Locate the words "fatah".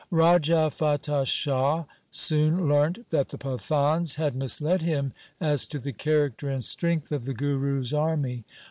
0.71-1.25